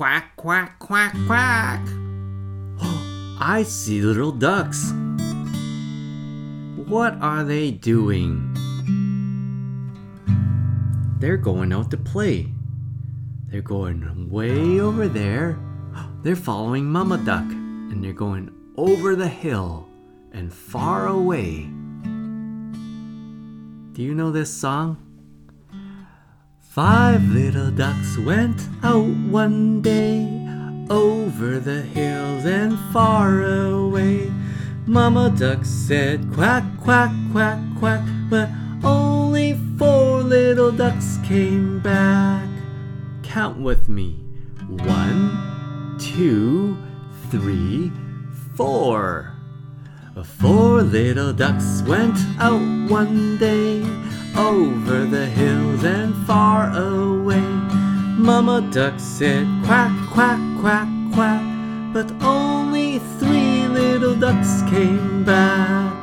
[0.00, 1.86] Quack, quack, quack, quack.
[3.38, 4.94] I see little ducks.
[6.88, 8.56] What are they doing?
[11.18, 12.48] They're going out to play.
[13.48, 15.58] They're going way over there.
[16.22, 19.86] They're following Mama Duck and they're going over the hill
[20.32, 21.64] and far away.
[23.92, 25.09] Do you know this song?
[26.70, 30.22] Five little ducks went out one day
[30.88, 34.30] over the hills and far away.
[34.86, 38.48] Mama duck said quack, quack, quack, quack, but
[38.84, 42.48] only four little ducks came back.
[43.24, 44.12] Count with me.
[44.68, 46.78] One, two,
[47.32, 47.90] three,
[48.54, 49.34] four.
[50.38, 53.82] Four little ducks went out one day
[54.36, 57.40] over the hills and far away.
[58.18, 61.42] Mama duck said quack, quack, quack, quack,
[61.92, 65.94] but only three little ducks came back.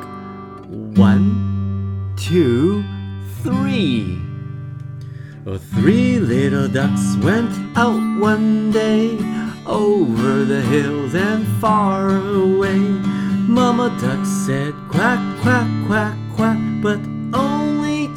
[0.96, 2.84] One, two,
[3.42, 4.20] three.
[5.46, 9.16] Oh, three little ducks went out one day
[9.66, 12.78] over the hills and far away.
[13.48, 17.00] Mama duck said quack, quack, quack, quack, but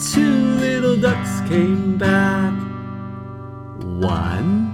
[0.02, 2.54] two little ducks came back.
[3.84, 4.74] One,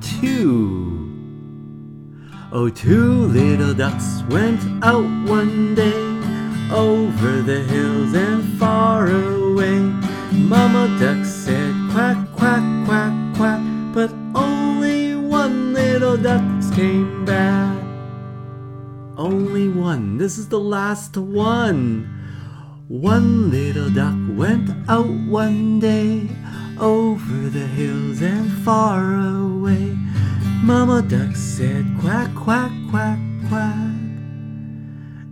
[0.00, 1.10] two.
[2.50, 5.92] Oh, two little ducks went out one day
[6.72, 9.78] over the hills and far away.
[10.32, 13.60] Mama duck said quack, quack, quack, quack,
[13.92, 16.42] but only one little duck
[16.74, 17.78] came back.
[19.18, 20.16] Only one.
[20.16, 22.21] This is the last one.
[22.88, 26.28] One little duck went out one day
[26.78, 29.96] over the hills and far away.
[30.62, 33.76] Mama duck said quack, quack, quack, quack.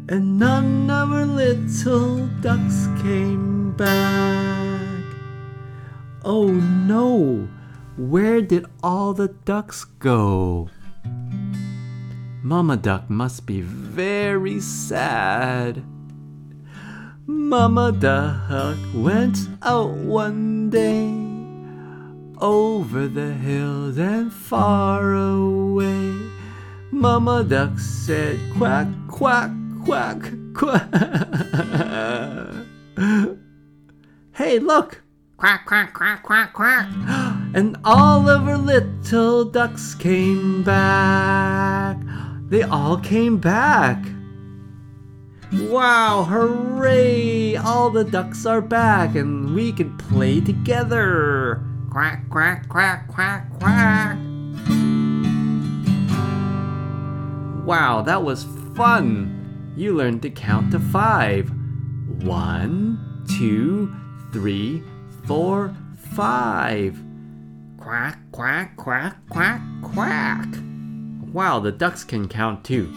[0.09, 5.05] And none of her little ducks came back.
[6.25, 7.49] Oh no!
[7.97, 10.69] Where did all the ducks go?
[12.43, 15.83] Mama Duck must be very sad.
[17.33, 21.15] Mama Duck went out one day
[22.41, 26.13] over the hills and far away.
[26.91, 29.53] Mama Duck said quack, quack,
[29.85, 30.21] quack,
[30.55, 30.93] quack.
[34.33, 35.01] hey, look!
[35.37, 36.89] Quack, quack, quack, quack, quack.
[37.55, 41.97] And all of her little ducks came back.
[42.49, 44.05] They all came back.
[45.53, 47.57] Wow, hooray!
[47.57, 51.61] All the ducks are back and we can play together.
[51.91, 54.17] Quack, quack, quack, quack, quack.
[57.67, 58.45] Wow, that was
[58.77, 59.73] fun.
[59.77, 61.51] You learned to count to five.
[62.23, 63.93] One, two,
[64.33, 64.85] three,
[65.25, 65.75] four,
[66.15, 66.97] five.
[67.77, 70.49] Quack, quack, quack, quack, quack.
[71.33, 72.95] Wow, the ducks can count too.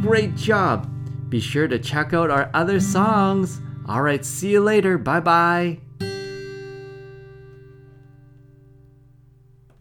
[0.00, 0.91] Great job!
[1.32, 3.62] Be sure to check out our other songs.
[3.88, 4.98] Alright, see you later.
[4.98, 5.80] Bye bye.